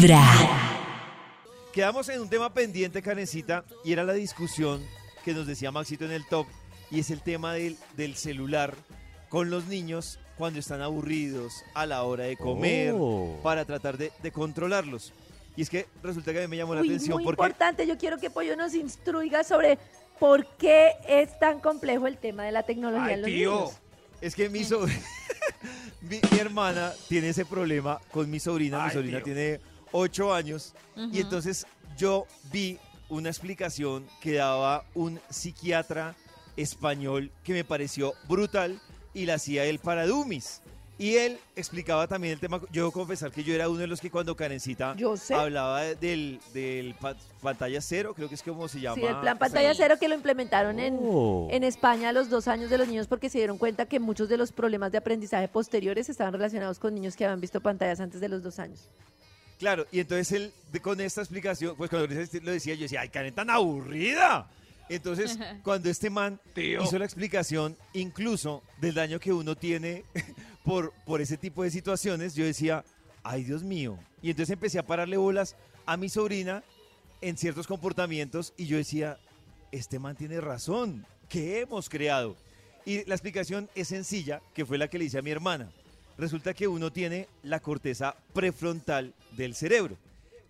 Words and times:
Vibra. 0.00 0.22
Quedamos 1.72 2.08
en 2.08 2.20
un 2.20 2.28
tema 2.28 2.54
pendiente, 2.54 3.02
Karencita, 3.02 3.64
y 3.84 3.92
era 3.92 4.04
la 4.04 4.12
discusión 4.12 4.80
que 5.24 5.34
nos 5.34 5.44
decía 5.48 5.72
Maxito 5.72 6.04
en 6.04 6.12
el 6.12 6.24
top, 6.28 6.46
y 6.92 7.00
es 7.00 7.10
el 7.10 7.20
tema 7.20 7.54
del, 7.54 7.76
del 7.96 8.14
celular 8.14 8.74
con 9.28 9.50
los 9.50 9.66
niños 9.66 10.20
cuando 10.36 10.60
están 10.60 10.82
aburridos 10.82 11.52
a 11.74 11.84
la 11.84 12.04
hora 12.04 12.24
de 12.24 12.36
comer, 12.36 12.94
Oh. 12.96 13.40
para 13.42 13.64
tratar 13.64 13.98
de, 13.98 14.12
de 14.22 14.30
controlarlos. 14.30 15.12
Y 15.56 15.62
es 15.62 15.70
que 15.70 15.86
resulta 16.00 16.32
que 16.32 16.38
a 16.38 16.42
mí 16.42 16.46
me 16.48 16.56
llamó 16.58 16.76
la 16.76 16.82
Uy, 16.82 16.88
atención 16.90 17.16
muy 17.16 17.24
porque 17.24 17.42
importante. 17.42 17.84
Yo 17.84 17.98
quiero 17.98 18.18
que 18.18 18.30
Pollo 18.30 18.54
nos 18.54 18.74
instruiga 18.74 19.42
sobre 19.42 19.80
por 20.20 20.46
qué 20.58 20.92
es 21.08 21.36
tan 21.40 21.58
complejo 21.58 22.06
el 22.06 22.18
tema 22.18 22.44
de 22.44 22.52
la 22.52 22.62
tecnología 22.62 23.14
en 23.14 23.22
los 23.22 23.30
niños. 23.30 23.72
es 24.20 24.36
que 24.36 24.48
mi, 24.48 24.62
so- 24.62 24.86
mi, 26.02 26.20
mi 26.30 26.38
hermana 26.38 26.92
tiene 27.08 27.30
ese 27.30 27.44
problema 27.44 27.98
con 28.12 28.30
mi 28.30 28.38
sobrina. 28.38 28.84
mi 28.84 28.90
sobrina 28.92 29.16
tío. 29.18 29.24
tiene 29.24 29.60
ocho 29.92 30.32
años 30.34 30.74
y 31.12 31.20
entonces 31.20 31.66
yo 31.96 32.26
vi 32.52 32.78
una 33.08 33.28
explicación 33.30 34.06
que 34.20 34.34
daba 34.34 34.84
un 34.94 35.20
psiquiatra 35.30 36.14
español 36.56 37.30
que 37.44 37.52
me 37.52 37.64
pareció 37.64 38.14
brutal 38.28 38.80
y 39.14 39.24
la 39.26 39.34
hacía 39.34 39.64
él 39.64 39.78
para 39.78 40.06
Dumis. 40.06 40.60
Y 41.00 41.14
él 41.14 41.38
explicaba 41.54 42.08
también 42.08 42.32
el 42.34 42.40
tema. 42.40 42.58
Yo 42.72 42.82
debo 42.82 42.90
confesar 42.90 43.30
que 43.30 43.44
yo 43.44 43.54
era 43.54 43.68
uno 43.68 43.78
de 43.78 43.86
los 43.86 44.00
que 44.00 44.10
cuando 44.10 44.34
Karencita 44.34 44.96
hablaba 45.32 45.82
de- 45.82 45.94
del, 45.94 46.40
del 46.52 46.94
pa- 46.96 47.14
pantalla 47.40 47.80
cero, 47.80 48.14
creo 48.16 48.28
que 48.28 48.34
es 48.34 48.42
como 48.42 48.66
se 48.66 48.80
llama. 48.80 48.96
Sí, 48.96 49.02
el 49.04 49.14
plan 49.20 49.38
pantalla 49.38 49.72
cero 49.76 49.94
que 50.00 50.08
lo 50.08 50.16
implementaron 50.16 50.80
en, 50.80 50.98
Oh. 51.00 51.46
en 51.52 51.62
España 51.62 52.08
a 52.08 52.12
los 52.12 52.28
dos 52.30 52.48
años 52.48 52.68
de 52.68 52.78
los 52.78 52.88
niños 52.88 53.06
porque 53.06 53.30
se 53.30 53.38
dieron 53.38 53.58
cuenta 53.58 53.86
que 53.86 54.00
muchos 54.00 54.28
de 54.28 54.36
los 54.38 54.50
problemas 54.50 54.90
de 54.90 54.98
aprendizaje 54.98 55.46
posteriores 55.46 56.08
estaban 56.08 56.32
relacionados 56.32 56.80
con 56.80 56.92
niños 56.96 57.14
que 57.14 57.24
habían 57.24 57.40
visto 57.40 57.60
pantallas 57.60 58.00
antes 58.00 58.20
de 58.20 58.28
los 58.28 58.42
dos 58.42 58.58
años. 58.58 58.88
Claro, 59.58 59.86
y 59.90 60.00
entonces 60.00 60.30
él, 60.32 60.52
de- 60.72 60.80
con 60.80 61.00
esta 61.00 61.20
explicación, 61.20 61.74
pues 61.76 61.90
cuando 61.90 62.06
lo 62.14 62.52
decía, 62.52 62.74
yo 62.74 62.82
decía, 62.82 63.00
¡ay, 63.00 63.08
Karen, 63.08 63.34
tan 63.34 63.50
aburrida! 63.50 64.48
Entonces, 64.88 65.38
cuando 65.64 65.90
este 65.90 66.10
man 66.10 66.40
Tío. 66.54 66.82
hizo 66.82 66.98
la 66.98 67.04
explicación, 67.04 67.76
incluso 67.92 68.62
del 68.80 68.94
daño 68.94 69.18
que 69.20 69.32
uno 69.32 69.56
tiene 69.56 70.04
por, 70.64 70.92
por 71.04 71.20
ese 71.20 71.36
tipo 71.36 71.62
de 71.62 71.70
situaciones, 71.70 72.34
yo 72.34 72.44
decía, 72.44 72.84
¡ay, 73.22 73.44
Dios 73.44 73.62
mío! 73.62 73.98
Y 74.22 74.30
entonces 74.30 74.52
empecé 74.54 74.78
a 74.78 74.86
pararle 74.86 75.16
bolas 75.16 75.56
a 75.86 75.96
mi 75.96 76.08
sobrina 76.08 76.62
en 77.20 77.36
ciertos 77.36 77.66
comportamientos 77.66 78.52
y 78.56 78.66
yo 78.66 78.76
decía, 78.76 79.18
este 79.72 79.98
man 79.98 80.16
tiene 80.16 80.40
razón, 80.40 81.04
¿qué 81.28 81.60
hemos 81.60 81.88
creado? 81.88 82.36
Y 82.86 83.04
la 83.04 83.14
explicación 83.14 83.68
es 83.74 83.88
sencilla, 83.88 84.40
que 84.54 84.64
fue 84.64 84.78
la 84.78 84.88
que 84.88 84.98
le 84.98 85.04
hice 85.06 85.18
a 85.18 85.22
mi 85.22 85.30
hermana. 85.30 85.70
Resulta 86.18 86.52
que 86.52 86.66
uno 86.66 86.92
tiene 86.92 87.28
la 87.44 87.60
corteza 87.60 88.16
prefrontal 88.34 89.14
del 89.36 89.54
cerebro. 89.54 89.96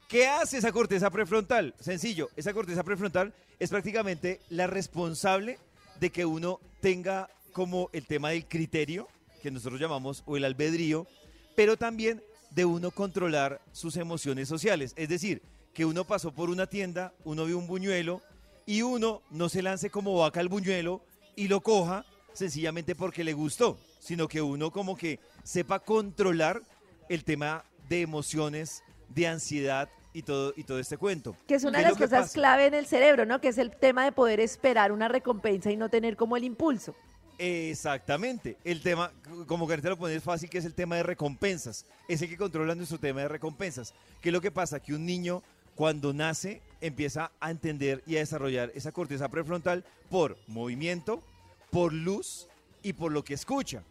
¿Qué 0.08 0.26
hace 0.26 0.56
esa 0.56 0.72
corteza 0.72 1.10
prefrontal? 1.10 1.74
Sencillo, 1.78 2.30
esa 2.36 2.54
corteza 2.54 2.82
prefrontal 2.82 3.34
es 3.58 3.68
prácticamente 3.68 4.40
la 4.48 4.66
responsable 4.66 5.58
de 6.00 6.08
que 6.08 6.24
uno 6.24 6.58
tenga 6.80 7.28
como 7.52 7.90
el 7.92 8.06
tema 8.06 8.30
del 8.30 8.46
criterio, 8.46 9.08
que 9.42 9.50
nosotros 9.50 9.78
llamamos, 9.78 10.22
o 10.24 10.38
el 10.38 10.44
albedrío, 10.44 11.06
pero 11.54 11.76
también 11.76 12.22
de 12.50 12.64
uno 12.64 12.90
controlar 12.90 13.60
sus 13.72 13.96
emociones 13.96 14.48
sociales. 14.48 14.94
Es 14.96 15.10
decir, 15.10 15.42
que 15.74 15.84
uno 15.84 16.04
pasó 16.04 16.32
por 16.32 16.48
una 16.48 16.66
tienda, 16.66 17.12
uno 17.24 17.44
vio 17.44 17.58
un 17.58 17.66
buñuelo 17.66 18.22
y 18.64 18.80
uno 18.80 19.20
no 19.30 19.50
se 19.50 19.60
lance 19.60 19.90
como 19.90 20.16
vaca 20.16 20.40
al 20.40 20.48
buñuelo 20.48 21.02
y 21.36 21.48
lo 21.48 21.60
coja 21.60 22.06
sencillamente 22.32 22.94
porque 22.94 23.24
le 23.24 23.32
gustó, 23.34 23.78
sino 23.98 24.28
que 24.28 24.42
uno 24.42 24.70
como 24.70 24.96
que 24.96 25.20
sepa 25.42 25.80
controlar 25.80 26.62
el 27.08 27.24
tema 27.24 27.64
de 27.88 28.02
emociones, 28.02 28.82
de 29.08 29.26
ansiedad 29.26 29.88
y 30.12 30.22
todo, 30.22 30.52
y 30.56 30.64
todo 30.64 30.78
este 30.78 30.96
cuento. 30.96 31.36
Que 31.46 31.54
es 31.54 31.64
una 31.64 31.78
¿Qué 31.78 31.84
de 31.84 31.90
las 31.90 31.98
cosas 31.98 32.32
clave 32.32 32.66
en 32.66 32.74
el 32.74 32.86
cerebro, 32.86 33.24
¿no? 33.24 33.40
Que 33.40 33.48
es 33.48 33.58
el 33.58 33.70
tema 33.70 34.04
de 34.04 34.12
poder 34.12 34.40
esperar 34.40 34.92
una 34.92 35.08
recompensa 35.08 35.70
y 35.70 35.76
no 35.76 35.88
tener 35.88 36.16
como 36.16 36.36
el 36.36 36.44
impulso. 36.44 36.94
Exactamente. 37.38 38.56
El 38.64 38.82
tema, 38.82 39.12
como 39.46 39.68
Carita 39.68 39.88
lo 39.88 39.96
pone, 39.96 40.14
es 40.14 40.24
fácil, 40.24 40.50
que 40.50 40.58
es 40.58 40.64
el 40.64 40.74
tema 40.74 40.96
de 40.96 41.04
recompensas. 41.04 41.86
Es 42.08 42.20
el 42.20 42.28
que 42.28 42.36
controla 42.36 42.74
nuestro 42.74 42.98
tema 42.98 43.20
de 43.20 43.28
recompensas. 43.28 43.94
¿Qué 44.20 44.30
es 44.30 44.32
lo 44.32 44.40
que 44.40 44.50
pasa? 44.50 44.80
Que 44.80 44.92
un 44.92 45.06
niño, 45.06 45.42
cuando 45.76 46.12
nace, 46.12 46.60
empieza 46.80 47.30
a 47.38 47.50
entender 47.50 48.02
y 48.06 48.16
a 48.16 48.20
desarrollar 48.20 48.72
esa 48.74 48.90
corteza 48.90 49.28
prefrontal 49.28 49.84
por 50.10 50.36
movimiento, 50.48 51.22
por 51.70 51.92
luz 51.92 52.48
y 52.82 52.92
por 52.92 53.12
lo 53.12 53.24
que 53.24 53.34
escucha. 53.34 53.82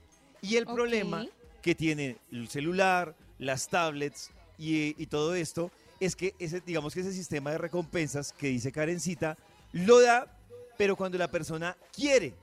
Y 0.41 0.55
el 0.55 0.65
problema 0.65 1.25
que 1.61 1.75
tiene 1.75 2.17
el 2.31 2.47
celular, 2.47 3.15
las 3.39 3.67
tablets 3.67 4.31
y, 4.57 5.01
y 5.01 5.07
todo 5.07 5.35
esto 5.35 5.71
es 5.99 6.15
que 6.15 6.35
ese, 6.39 6.61
digamos 6.61 6.93
que 6.93 7.01
ese 7.01 7.13
sistema 7.13 7.51
de 7.51 7.57
recompensas 7.57 8.33
que 8.33 8.47
dice 8.47 8.71
Karencita 8.71 9.37
lo 9.73 9.99
da, 9.99 10.31
pero 10.77 10.95
cuando 10.95 11.17
la 11.17 11.29
persona 11.29 11.75
quiere. 11.91 12.33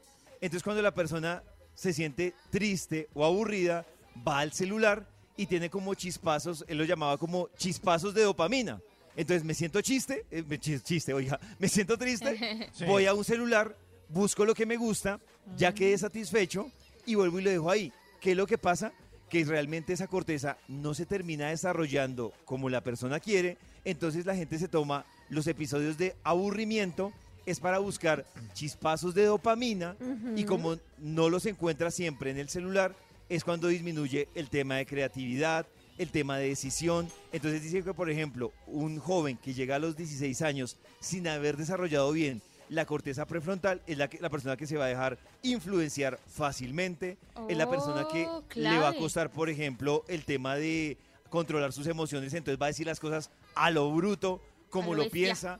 Entonces 0.40 0.62
cuando 0.62 0.82
la 0.82 0.92
persona 0.94 1.42
se 1.74 1.92
siente 1.92 2.34
triste 2.50 3.08
o 3.14 3.24
aburrida, 3.24 3.86
va 4.26 4.40
al 4.40 4.52
celular 4.52 5.06
y 5.36 5.46
tiene 5.46 5.70
como 5.70 5.94
chispazos, 5.94 6.64
él 6.68 6.78
lo 6.78 6.84
llamaba 6.84 7.16
como 7.18 7.48
chispazos 7.56 8.14
de 8.14 8.22
dopamina. 8.22 8.80
Entonces 9.16 9.44
me 9.44 9.54
siento 9.54 9.80
chiste, 9.80 10.26
eh, 10.30 10.44
chiste, 10.58 11.14
oiga, 11.14 11.38
me 11.58 11.68
siento 11.68 11.96
triste, 11.96 12.68
Sí. 12.72 12.84
voy 12.84 13.06
a 13.06 13.14
un 13.14 13.24
celular, 13.24 13.76
busco 14.14 14.44
lo 14.44 14.54
que 14.54 14.64
me 14.64 14.76
gusta, 14.76 15.18
ya 15.56 15.74
quedé 15.74 15.98
satisfecho 15.98 16.70
y 17.04 17.16
vuelvo 17.16 17.40
y 17.40 17.42
lo 17.42 17.50
dejo 17.50 17.70
ahí. 17.70 17.92
¿Qué 18.20 18.30
es 18.30 18.36
lo 18.36 18.46
que 18.46 18.58
pasa? 18.58 18.92
Que 19.28 19.44
realmente 19.44 19.92
esa 19.92 20.06
corteza 20.06 20.56
no 20.68 20.94
se 20.94 21.04
termina 21.04 21.48
desarrollando 21.48 22.32
como 22.44 22.70
la 22.70 22.80
persona 22.80 23.18
quiere, 23.18 23.58
entonces 23.84 24.24
la 24.24 24.36
gente 24.36 24.58
se 24.58 24.68
toma 24.68 25.04
los 25.28 25.48
episodios 25.48 25.98
de 25.98 26.14
aburrimiento, 26.22 27.12
es 27.44 27.58
para 27.58 27.80
buscar 27.80 28.24
chispazos 28.54 29.14
de 29.14 29.24
dopamina 29.24 29.96
y 30.36 30.44
como 30.44 30.78
no 30.98 31.28
los 31.28 31.44
encuentra 31.44 31.90
siempre 31.90 32.30
en 32.30 32.38
el 32.38 32.48
celular, 32.48 32.94
es 33.28 33.42
cuando 33.42 33.68
disminuye 33.68 34.28
el 34.34 34.48
tema 34.48 34.76
de 34.76 34.86
creatividad, 34.86 35.66
el 35.98 36.10
tema 36.10 36.38
de 36.38 36.48
decisión. 36.48 37.08
Entonces 37.32 37.62
dice 37.62 37.82
que, 37.82 37.94
por 37.94 38.10
ejemplo, 38.10 38.52
un 38.66 38.98
joven 38.98 39.36
que 39.36 39.54
llega 39.54 39.76
a 39.76 39.80
los 39.80 39.96
16 39.96 40.40
años 40.42 40.76
sin 41.00 41.26
haber 41.26 41.56
desarrollado 41.56 42.12
bien 42.12 42.40
la 42.68 42.84
corteza 42.86 43.26
prefrontal 43.26 43.82
es 43.86 43.98
la, 43.98 44.08
que, 44.08 44.18
la 44.20 44.30
persona 44.30 44.56
que 44.56 44.66
se 44.66 44.76
va 44.76 44.86
a 44.86 44.88
dejar 44.88 45.18
influenciar 45.42 46.18
fácilmente, 46.26 47.18
es 47.48 47.56
la 47.56 47.68
persona 47.68 48.06
que 48.10 48.26
Oh, 48.26 48.42
le 48.54 48.78
va 48.78 48.88
a 48.90 48.94
costar, 48.94 49.30
por 49.30 49.48
ejemplo, 49.48 50.04
el 50.08 50.24
tema 50.24 50.56
de 50.56 50.96
controlar 51.30 51.72
sus 51.72 51.86
emociones, 51.86 52.32
entonces 52.34 52.60
va 52.60 52.66
a 52.66 52.68
decir 52.68 52.86
las 52.86 53.00
cosas 53.00 53.30
a 53.54 53.70
lo 53.70 53.90
bruto, 53.92 54.40
como 54.70 54.94
lo 54.94 55.08
piensa, 55.10 55.58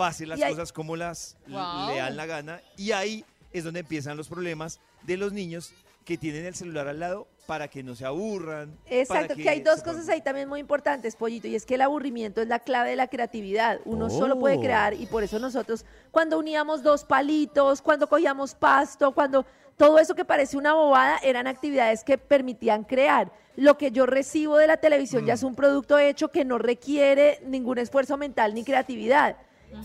va 0.00 0.06
a 0.06 0.10
hacer 0.10 0.28
las 0.28 0.38
Y 0.38 0.42
cosas 0.42 0.72
como 0.72 0.96
las 0.96 1.36
Wow. 1.48 1.88
le 1.88 1.96
dan 1.98 2.16
la 2.16 2.26
gana 2.26 2.60
y 2.76 2.92
ahí 2.92 3.24
es 3.52 3.64
donde 3.64 3.80
empiezan 3.80 4.16
los 4.16 4.28
problemas 4.28 4.80
de 5.02 5.16
los 5.16 5.32
niños 5.32 5.72
que 6.04 6.16
tienen 6.16 6.46
el 6.46 6.54
celular 6.54 6.88
al 6.88 7.00
lado 7.00 7.28
para 7.46 7.68
que 7.68 7.82
no 7.82 7.94
se 7.94 8.06
aburran. 8.06 8.78
Exacto, 8.86 9.34
que, 9.34 9.48
hay 9.48 9.60
dos 9.60 9.82
cosas 9.82 10.08
ahí 10.08 10.22
también 10.22 10.48
muy 10.48 10.60
importantes, 10.60 11.16
Pollito, 11.16 11.48
y 11.48 11.54
es 11.54 11.66
que 11.66 11.74
el 11.74 11.82
aburrimiento 11.82 12.40
es 12.40 12.48
la 12.48 12.60
clave 12.60 12.90
de 12.90 12.96
la 12.96 13.08
creatividad. 13.08 13.80
Uno 13.84 14.08
solo 14.08 14.38
puede 14.38 14.56
Oh. 14.56 14.60
crear 14.60 14.94
y 14.94 15.06
por 15.06 15.22
eso 15.22 15.38
nosotros, 15.38 15.84
cuando 16.10 16.38
uníamos 16.38 16.82
dos 16.82 17.04
palitos, 17.04 17.82
cuando 17.82 18.08
cogíamos 18.08 18.54
pasto, 18.54 19.12
cuando 19.12 19.44
todo 19.76 19.98
eso 19.98 20.14
que 20.14 20.24
parece 20.24 20.56
una 20.56 20.74
bobada, 20.74 21.18
eran 21.22 21.46
actividades 21.46 22.04
que 22.04 22.18
permitían 22.18 22.84
crear. 22.84 23.30
Lo 23.54 23.76
que 23.76 23.90
yo 23.90 24.06
recibo 24.06 24.56
de 24.56 24.66
la 24.66 24.78
televisión 24.78 25.26
ya 25.26 25.34
es 25.34 25.42
un 25.42 25.54
producto 25.54 25.98
hecho 25.98 26.28
que 26.28 26.44
no 26.44 26.58
requiere 26.58 27.40
ningún 27.44 27.78
esfuerzo 27.78 28.16
mental 28.16 28.54
ni 28.54 28.64
creatividad. 28.64 29.36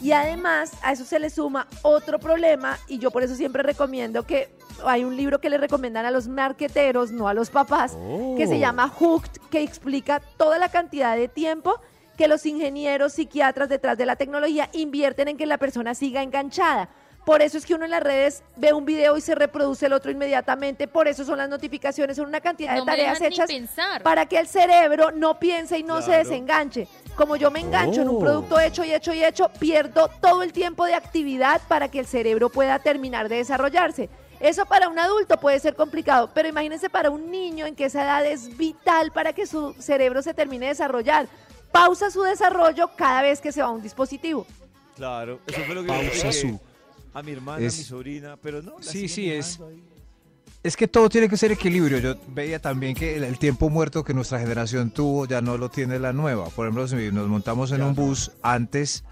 Y 0.01 0.11
además 0.11 0.71
a 0.81 0.91
eso 0.91 1.05
se 1.05 1.19
le 1.19 1.29
suma 1.29 1.67
otro 1.81 2.19
problema 2.19 2.77
y 2.87 2.97
yo 2.99 3.11
por 3.11 3.23
eso 3.23 3.35
siempre 3.35 3.63
recomiendo 3.63 4.23
que 4.25 4.49
hay 4.85 5.03
un 5.03 5.15
libro 5.15 5.39
que 5.39 5.49
le 5.49 5.57
recomiendan 5.57 6.05
a 6.05 6.11
los 6.11 6.27
marqueteros, 6.27 7.11
no 7.11 7.27
a 7.27 7.33
los 7.33 7.49
papás, 7.49 7.91
que 8.37 8.47
se 8.47 8.55
Oh. 8.55 8.59
llama 8.59 8.87
Hooked, 8.89 9.41
que 9.49 9.61
explica 9.61 10.19
toda 10.37 10.57
la 10.57 10.69
cantidad 10.69 11.15
de 11.15 11.27
tiempo 11.27 11.79
que 12.17 12.27
los 12.27 12.45
ingenieros, 12.45 13.13
psiquiatras 13.13 13.69
detrás 13.69 13.97
de 13.97 14.05
la 14.05 14.15
tecnología 14.15 14.69
invierten 14.73 15.27
en 15.29 15.37
que 15.37 15.45
la 15.45 15.57
persona 15.57 15.95
siga 15.95 16.21
enganchada. 16.21 16.89
Por 17.25 17.41
eso 17.41 17.57
es 17.57 17.65
que 17.65 17.73
uno 17.73 17.85
en 17.85 17.91
las 17.91 18.03
redes 18.03 18.43
ve 18.57 18.73
un 18.73 18.83
video 18.83 19.15
y 19.15 19.21
se 19.21 19.33
reproduce 19.33 19.85
el 19.85 19.93
otro 19.93 20.11
inmediatamente. 20.11 20.89
Por 20.89 21.07
eso 21.07 21.23
son 21.23 21.37
las 21.37 21.47
notificaciones, 21.47 22.17
son 22.17 22.27
una 22.27 22.41
cantidad 22.41 22.73
No 22.75 22.81
de 22.81 22.85
tareas 22.85 23.17
pensar. 23.47 24.03
para 24.03 24.25
que 24.25 24.37
el 24.37 24.45
cerebro 24.47 25.11
no 25.11 25.39
piense 25.39 25.79
y 25.79 25.83
no 25.83 26.01
se 26.01 26.11
desenganche. 26.11 26.85
Como 27.15 27.35
yo 27.35 27.51
me 27.51 27.59
engancho 27.59 28.01
en 28.01 28.09
un 28.09 28.15
Oh. 28.15 28.19
producto 28.19 28.59
hecho 28.59 28.83
y 28.83 28.91
hecho 28.93 29.13
y 29.13 29.23
hecho, 29.23 29.49
pierdo 29.59 30.09
todo 30.21 30.41
el 30.41 30.51
tiempo 30.51 30.85
de 30.85 30.95
actividad 30.95 31.61
para 31.67 31.89
que 31.89 31.99
el 31.99 32.07
cerebro 32.07 32.49
pueda 32.49 32.79
terminar 32.79 33.29
de 33.29 33.35
desarrollarse. 33.37 34.09
Eso 34.39 34.65
para 34.65 34.89
un 34.89 34.97
adulto 34.99 35.37
puede 35.37 35.59
ser 35.59 35.75
complicado, 35.75 36.29
pero 36.33 36.47
imagínense 36.49 36.89
para 36.89 37.09
un 37.11 37.29
niño 37.31 37.65
en 37.65 37.75
que 37.75 37.85
esa 37.85 38.03
edad 38.03 38.25
es 38.25 38.57
vital 38.57 39.11
para 39.11 39.31
que 39.31 39.45
su 39.45 39.73
cerebro 39.79 40.21
se 40.21 40.33
termine 40.33 40.65
de 40.65 40.69
desarrollar. 40.71 41.27
Pausa 41.71 42.09
su 42.11 42.21
desarrollo 42.23 42.89
cada 42.97 43.21
vez 43.21 43.39
que 43.39 43.51
se 43.51 43.61
va 43.61 43.67
a 43.67 43.71
un 43.71 43.81
dispositivo. 43.81 44.45
Claro, 44.95 45.39
eso 45.47 45.61
fue 45.65 45.75
lo 45.75 45.81
que 45.83 45.87
Pausa 45.87 46.31
su. 46.31 46.59
a 47.13 47.21
mi 47.23 47.31
hermana, 47.31 47.65
Es- 47.65 47.75
a 47.75 47.77
mi 47.77 47.83
sobrina, 47.83 48.37
pero 48.41 48.61
no. 48.61 48.77
la 48.79 48.83
Sí, 48.83 49.07
sí, 49.07 49.31
es- 49.31 49.59
ahí. 49.61 49.81
Es 50.63 50.77
que 50.77 50.87
todo 50.87 51.09
tiene 51.09 51.27
que 51.27 51.35
ser 51.35 51.51
equilibrio. 51.51 51.99
Yo 51.99 52.15
veía 52.29 52.59
también 52.59 52.95
que 52.95 53.17
el, 53.17 53.25
el 53.25 53.37
tiempo 53.37 53.69
muerto 53.69 54.03
que 54.05 54.13
nuestra 54.13 54.39
generación 54.39 54.91
tuvo 54.91 55.25
ya 55.25 55.41
no 55.41 55.57
lo 55.57 55.69
tiene 55.69 55.99
la 55.99 56.13
nueva. 56.13 56.45
Por 56.45 56.65
ejemplo, 56.65 56.87
si 56.87 57.11
nos 57.11 57.27
montamos 57.27 57.71
en 57.73 57.81
un 57.83 57.93
bus, 57.95 58.31
antes, 58.41 59.03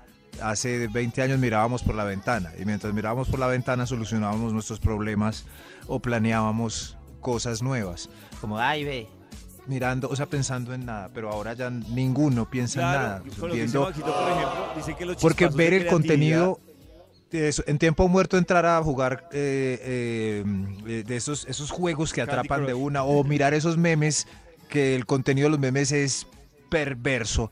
hace 0.41 0.87
20 0.87 1.21
años 1.21 1.39
mirábamos 1.39 1.83
por 1.83 1.95
la 1.95 2.05
ventana. 2.05 2.51
Y 2.57 2.63
mientras 2.63 2.93
mirábamos 2.93 3.27
por 3.27 3.39
la 3.39 3.47
ventana 3.47 3.85
solucionábamos 3.85 4.53
nuestros 4.53 4.79
problemas 4.79 5.45
o 5.87 5.99
planeábamos 5.99 6.97
cosas 7.19 7.61
nuevas. 7.61 8.09
Como, 8.39 8.57
ay, 8.57 8.85
ve. 8.85 9.07
Mirando, 9.67 10.07
o 10.09 10.15
sea, 10.15 10.27
pensando 10.27 10.73
en 10.73 10.85
nada. 10.85 11.09
Pero 11.13 11.29
ahora 11.31 11.53
ya 11.53 11.69
ninguno 11.69 12.49
piensa 12.49 12.79
en 12.79 12.85
nada. 12.85 12.99
Claro, 13.01 13.23
que 13.23 13.29
dice 13.29 13.55
Viendo- 13.57 13.81
Maxito, 13.83 14.05
por 14.13 14.31
ejemplo, 14.31 14.67
dice 14.77 14.95
que 14.95 15.05
los 15.05 15.17
porque 15.17 15.47
ver 15.47 15.73
el 15.73 15.87
contenido 15.87 16.59
en 17.31 17.77
tiempo 17.77 18.07
muerto 18.07 18.37
entrar 18.37 18.65
a 18.65 18.81
jugar 18.83 19.29
eh, 19.31 20.43
eh, 20.85 21.03
de 21.05 21.15
esos, 21.15 21.45
esos 21.45 21.71
juegos 21.71 22.11
que 22.11 22.21
atrapan 22.21 22.65
de 22.65 22.73
una 22.73 23.03
o 23.03 23.23
mirar 23.23 23.53
esos 23.53 23.77
memes 23.77 24.27
que 24.69 24.95
el 24.95 25.05
contenido 25.05 25.47
de 25.47 25.51
los 25.51 25.59
memes 25.59 25.91
es 25.91 26.27
perverso. 26.69 27.51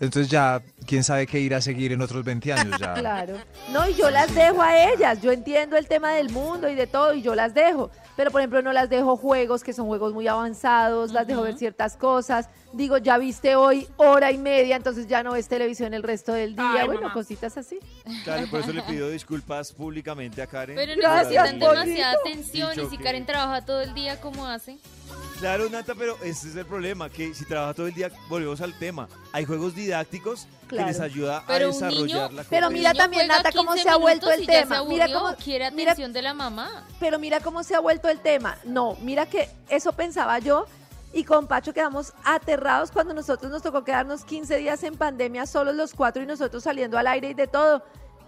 Entonces 0.00 0.28
ya, 0.28 0.62
quién 0.86 1.02
sabe 1.04 1.26
qué 1.26 1.40
ir 1.40 1.54
a 1.54 1.60
seguir 1.60 1.92
en 1.92 2.02
otros 2.02 2.24
20 2.24 2.52
años 2.52 2.78
ya. 2.80 2.94
Claro. 3.06 3.36
No, 3.72 3.88
y 3.88 3.94
yo 3.94 4.10
las 4.10 4.34
dejo 4.34 4.62
a 4.62 4.92
ellas. 4.92 5.20
Yo 5.22 5.32
entiendo 5.32 5.76
el 5.76 5.86
tema 5.86 6.12
del 6.12 6.30
mundo 6.30 6.68
y 6.68 6.74
de 6.74 6.86
todo, 6.86 7.14
y 7.14 7.22
yo 7.22 7.34
las 7.34 7.54
dejo. 7.54 7.90
Pero, 8.16 8.30
por 8.30 8.40
ejemplo, 8.40 8.62
no 8.62 8.72
las 8.72 8.88
dejo 8.88 9.16
juegos 9.16 9.62
que 9.62 9.72
son 9.72 9.86
juegos 9.86 10.14
muy 10.14 10.26
avanzados, 10.26 11.12
las 11.12 11.26
dejo 11.26 11.42
ver 11.42 11.56
ciertas 11.58 11.96
cosas. 11.96 12.48
Digo, 12.72 12.98
ya 12.98 13.18
viste 13.18 13.56
hoy 13.56 13.86
hora 13.96 14.32
y 14.32 14.38
media, 14.38 14.76
entonces 14.76 15.06
ya 15.06 15.22
no 15.22 15.32
ves 15.32 15.48
televisión 15.48 15.94
el 15.94 16.02
resto 16.02 16.32
del 16.32 16.56
día. 16.56 16.80
Ay, 16.80 16.86
bueno, 16.86 17.02
mamá. 17.02 17.14
cositas 17.14 17.56
así. 17.56 17.78
Claro, 18.24 18.46
por 18.48 18.60
eso 18.60 18.72
le 18.72 18.82
pido 18.88 19.08
disculpas 19.10 19.72
públicamente 19.72 20.42
a 20.42 20.46
Karen. 20.46 20.76
Pero 20.76 20.92
Gracias, 20.96 21.30
necesitan 21.30 21.58
demasiada 21.58 22.12
atención 22.12 22.72
y 22.80 22.90
si 22.90 22.98
Karen 22.98 23.26
trabaja 23.26 23.64
todo 23.64 23.82
el 23.82 23.94
día, 23.94 24.20
¿cómo 24.20 24.46
hace? 24.46 24.78
Claro, 25.38 25.68
Nata, 25.68 25.94
pero 25.94 26.16
ese 26.22 26.48
es 26.48 26.56
el 26.56 26.64
problema, 26.64 27.10
que 27.10 27.34
si 27.34 27.44
trabaja 27.44 27.74
todo 27.74 27.86
el 27.86 27.94
día, 27.94 28.10
volvemos 28.28 28.60
al 28.62 28.72
tema. 28.78 29.06
Hay 29.32 29.44
juegos 29.44 29.74
didácticos 29.74 30.46
Claro. 30.66 30.86
que 30.86 30.92
les 30.92 31.00
ayuda 31.00 31.44
Pero 31.46 31.66
a 31.66 31.68
desarrollar 31.68 32.30
niño- 32.30 32.36
la 32.36 32.44
Pero 32.44 32.70
mira 32.70 32.94
también, 32.94 33.28
Nata, 33.28 33.52
cómo 33.52 33.72
15 33.72 33.82
se 33.82 33.88
ha 33.90 33.96
vuelto 33.96 34.30
el 34.30 34.46
tema. 34.46 34.78
se 34.78 34.84
Mira 34.88 35.04
aburrió, 35.04 35.20
cómo- 35.20 35.36
quiere 35.36 35.70
mira- 35.72 35.92
atención 35.92 36.12
de 36.14 36.22
la 36.22 36.32
mamá. 36.34 36.84
Pero 36.98 37.18
mira 37.18 37.40
cómo 37.40 37.62
se 37.62 37.74
ha 37.74 37.80
vuelto 37.80 38.08
el 38.08 38.20
tema. 38.20 38.56
No, 38.64 38.96
mira 39.02 39.26
que 39.26 39.48
eso 39.68 39.92
pensaba 39.92 40.38
yo 40.38 40.66
y 41.12 41.22
con 41.24 41.46
Pacho 41.46 41.74
quedamos 41.74 42.14
aterrados 42.24 42.90
cuando 42.90 43.12
nosotros 43.12 43.50
nos 43.52 43.62
tocó 43.62 43.84
quedarnos 43.84 44.24
15 44.24 44.56
días 44.56 44.82
en 44.84 44.96
pandemia 44.96 45.44
solos 45.46 45.74
los 45.76 45.92
cuatro 45.92 46.22
y 46.22 46.26
nosotros 46.26 46.62
saliendo 46.64 46.96
al 46.98 47.06
aire 47.08 47.30
y 47.30 47.34
de 47.34 47.46
todo. 47.46 47.84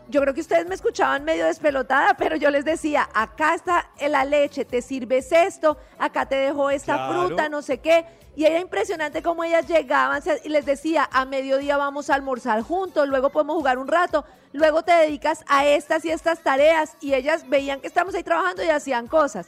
Yo 0.08 0.22
creo 0.22 0.32
que 0.32 0.40
ustedes 0.40 0.66
me 0.66 0.74
escuchaban 0.74 1.22
medio 1.24 1.44
despelotada, 1.46 2.14
pero 2.14 2.34
yo 2.36 2.50
les 2.50 2.64
decía, 2.64 3.08
acá 3.14 3.54
está 3.54 3.90
la 4.08 4.24
leche, 4.24 4.64
te 4.64 4.80
sirves 4.80 5.30
esto, 5.32 5.76
acá 5.98 6.26
te 6.26 6.36
dejo 6.36 6.70
esta 6.70 6.94
Claro. 6.94 7.26
fruta, 7.26 7.48
no 7.50 7.60
sé 7.60 7.78
qué. 7.78 8.06
Y 8.34 8.44
era 8.46 8.58
impresionante 8.58 9.22
cómo 9.22 9.44
ellas 9.44 9.66
llegaban 9.66 10.22
y 10.44 10.48
les 10.48 10.64
decía, 10.64 11.08
a 11.12 11.24
mediodía 11.26 11.76
vamos 11.76 12.08
a 12.08 12.14
almorzar 12.14 12.62
juntos, 12.62 13.06
luego 13.08 13.30
podemos 13.30 13.56
jugar 13.56 13.76
un 13.78 13.88
rato, 13.88 14.24
luego 14.52 14.82
te 14.82 14.92
dedicas 14.92 15.44
a 15.48 15.66
estas 15.66 16.04
y 16.06 16.10
estas 16.10 16.38
tareas. 16.40 16.96
Y 17.00 17.12
ellas 17.14 17.48
veían 17.48 17.80
que 17.80 17.88
estamos 17.88 18.14
ahí 18.14 18.22
trabajando 18.22 18.62
y 18.64 18.68
hacían 18.70 19.08
cosas. 19.08 19.46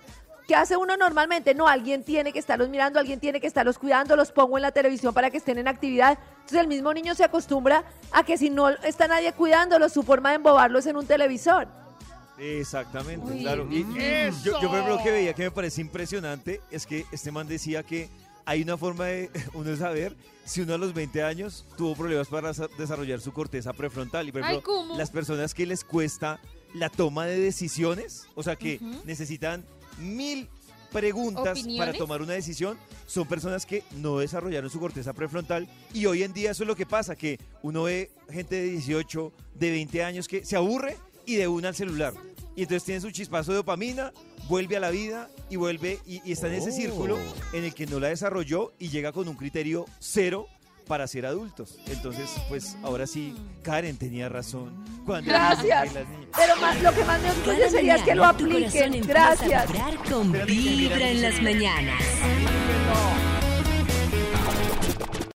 ¿Qué 0.50 0.56
hace 0.56 0.76
uno 0.76 0.96
normalmente? 0.96 1.54
No, 1.54 1.68
alguien 1.68 2.02
tiene 2.02 2.32
que 2.32 2.40
estarlos 2.40 2.68
mirando, 2.68 2.98
alguien 2.98 3.20
tiene 3.20 3.40
que 3.40 3.46
estarlos 3.46 3.78
cuidando, 3.78 4.16
los 4.16 4.32
pongo 4.32 4.58
en 4.58 4.62
la 4.62 4.72
televisión 4.72 5.14
para 5.14 5.30
que 5.30 5.36
estén 5.36 5.58
en 5.58 5.68
actividad. 5.68 6.18
Entonces 6.40 6.58
el 6.58 6.66
mismo 6.66 6.92
niño 6.92 7.14
se 7.14 7.22
acostumbra 7.22 7.84
a 8.10 8.24
que 8.24 8.36
si 8.36 8.50
no 8.50 8.68
está 8.68 9.06
nadie 9.06 9.32
cuidándolos, 9.32 9.92
su 9.92 10.02
forma 10.02 10.30
de 10.30 10.34
embobarlo 10.34 10.80
es 10.80 10.86
en 10.86 10.96
un 10.96 11.06
televisor. 11.06 11.68
Exactamente, 12.36 13.30
Uy, 13.30 13.42
claro. 13.42 13.68
Y 13.70 13.84
yo, 14.42 14.60
yo, 14.60 14.68
por 14.68 14.78
ejemplo, 14.78 14.96
lo 14.96 15.02
que 15.04 15.12
veía 15.12 15.34
que 15.34 15.44
me 15.44 15.50
parece 15.52 15.82
impresionante 15.82 16.60
es 16.72 16.84
que 16.84 17.06
este 17.12 17.30
man 17.30 17.46
decía 17.46 17.84
que 17.84 18.08
hay 18.44 18.62
una 18.62 18.76
forma 18.76 19.04
de 19.04 19.30
uno 19.54 19.76
saber 19.76 20.16
si 20.44 20.62
uno 20.62 20.74
a 20.74 20.78
los 20.78 20.92
20 20.92 21.22
años 21.22 21.64
tuvo 21.76 21.94
problemas 21.94 22.26
para 22.26 22.50
desa- 22.50 22.68
desarrollar 22.76 23.20
su 23.20 23.32
corteza 23.32 23.72
prefrontal. 23.72 24.26
Y 24.28 24.32
por 24.32 24.42
las 24.96 25.10
personas 25.12 25.54
que 25.54 25.64
les 25.64 25.84
cuesta 25.84 26.40
la 26.74 26.88
toma 26.88 27.26
de 27.26 27.38
decisiones, 27.38 28.26
o 28.34 28.42
sea, 28.42 28.56
que 28.56 28.80
necesitan 29.04 29.64
mil 30.00 30.48
preguntas 30.90 31.60
para 31.78 31.92
tomar 31.92 32.20
una 32.20 32.32
decisión, 32.32 32.76
son 33.06 33.26
personas 33.28 33.64
que 33.64 33.84
no 33.96 34.18
desarrollaron 34.18 34.70
su 34.70 34.80
corteza 34.80 35.12
prefrontal 35.12 35.68
y 35.94 36.06
hoy 36.06 36.24
en 36.24 36.32
día 36.32 36.50
eso 36.50 36.64
es 36.64 36.66
lo 36.66 36.74
que 36.74 36.86
pasa, 36.86 37.14
que 37.14 37.38
uno 37.62 37.84
ve 37.84 38.10
gente 38.28 38.56
de 38.56 38.70
18, 38.70 39.32
de 39.54 39.70
20 39.70 40.04
años 40.04 40.26
que 40.26 40.44
se 40.44 40.56
aburre 40.56 40.96
y 41.26 41.36
de 41.36 41.46
una 41.46 41.68
al 41.68 41.74
celular. 41.76 42.12
Y 42.56 42.62
entonces 42.62 42.84
tiene 42.84 43.00
su 43.00 43.10
chispazo 43.12 43.52
de 43.52 43.58
dopamina, 43.58 44.12
vuelve 44.48 44.76
a 44.76 44.80
la 44.80 44.90
vida 44.90 45.30
y 45.48 45.56
vuelve 45.56 46.00
y, 46.06 46.20
y 46.28 46.32
está 46.32 46.48
en 46.48 46.54
ese 46.54 46.70
Oh. 46.70 46.72
círculo 46.72 47.18
en 47.52 47.64
el 47.64 47.72
que 47.72 47.86
no 47.86 48.00
la 48.00 48.08
desarrolló 48.08 48.72
y 48.80 48.88
llega 48.88 49.12
con 49.12 49.28
un 49.28 49.36
criterio 49.36 49.86
cero 50.00 50.48
para 50.90 51.06
ser 51.06 51.24
adultos. 51.24 51.78
Entonces, 51.86 52.28
pues 52.48 52.76
ahora 52.82 53.06
sí, 53.06 53.32
Karen 53.62 53.96
tenía 53.96 54.28
razón. 54.28 54.84
Cuando 55.06 55.30
Gracias. 55.30 55.88
que 55.92 55.94
las 56.00 56.08
niñas- 56.08 56.28
Pero 56.36 56.56
más, 56.56 56.82
lo 56.82 56.92
que 56.92 57.04
más 57.04 57.22
me 57.22 57.30
orgulle 57.30 57.70
sería 57.70 57.94
es 57.94 58.02
que 58.02 58.14
lo 58.16 58.24
apliquen. 58.24 59.06
Gracias. 59.06 59.66
con 60.10 60.32
Vibra 60.32 61.08
en 61.10 61.22
las 61.22 61.40
mañanas. 61.40 62.02